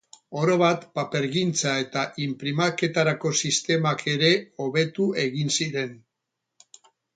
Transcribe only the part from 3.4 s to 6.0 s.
sistemak ere hobetu egin ziren.